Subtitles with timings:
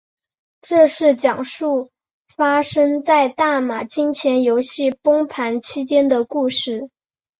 [0.61, 1.91] 这是讲述
[2.27, 6.89] 发生在大马金钱游戏崩盘期间的故事。